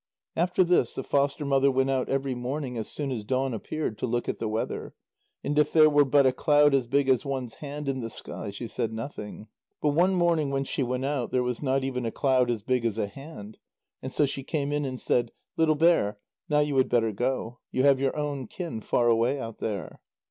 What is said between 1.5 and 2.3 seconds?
went out